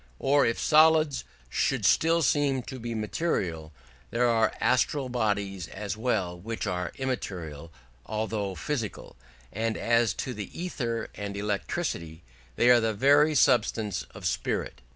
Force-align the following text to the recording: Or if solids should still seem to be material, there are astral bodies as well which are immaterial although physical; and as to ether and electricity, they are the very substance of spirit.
Or 0.17 0.47
if 0.47 0.57
solids 0.59 1.23
should 1.47 1.85
still 1.85 2.23
seem 2.23 2.63
to 2.63 2.79
be 2.79 2.95
material, 2.95 3.71
there 4.09 4.27
are 4.27 4.51
astral 4.59 5.09
bodies 5.09 5.67
as 5.67 5.95
well 5.95 6.39
which 6.39 6.65
are 6.65 6.91
immaterial 6.97 7.71
although 8.07 8.55
physical; 8.55 9.15
and 9.53 9.77
as 9.77 10.15
to 10.15 10.31
ether 10.31 11.11
and 11.13 11.37
electricity, 11.37 12.23
they 12.55 12.71
are 12.71 12.79
the 12.79 12.95
very 12.95 13.35
substance 13.35 14.01
of 14.09 14.25
spirit. 14.25 14.81